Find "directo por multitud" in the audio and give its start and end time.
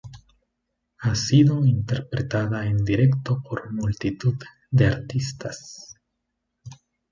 2.83-4.33